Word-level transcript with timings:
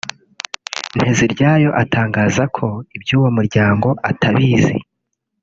Nteziryayo 0.95 1.69
atangaza 1.83 2.43
ko 2.57 2.67
iby’uwo 2.95 3.29
muryango 3.37 3.87
atabizi 4.09 4.75